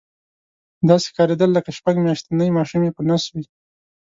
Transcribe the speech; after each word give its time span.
داسې 0.89 1.05
ښکارېدل 1.11 1.49
لکه 1.57 1.71
شپږ 1.77 1.95
میاشتنی 2.05 2.55
ماشوم 2.57 2.81
یې 2.85 2.91
په 2.97 3.01
نس 3.09 3.23
وي. 3.33 3.45